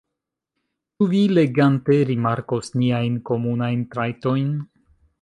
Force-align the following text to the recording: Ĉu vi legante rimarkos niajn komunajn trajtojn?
Ĉu 0.97 1.07
vi 1.11 1.19
legante 1.39 1.99
rimarkos 2.13 2.75
niajn 2.83 3.23
komunajn 3.31 3.89
trajtojn? 3.97 4.53